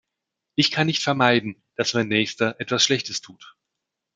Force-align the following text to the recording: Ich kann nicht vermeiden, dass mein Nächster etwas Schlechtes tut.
Ich 0.55 0.71
kann 0.71 0.87
nicht 0.87 1.03
vermeiden, 1.03 1.61
dass 1.75 1.93
mein 1.93 2.07
Nächster 2.07 2.59
etwas 2.59 2.83
Schlechtes 2.83 3.21
tut. 3.21 3.55